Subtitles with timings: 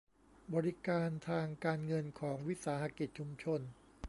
[0.53, 3.61] บริการทางการเงินของวิสาหกิจชุมชน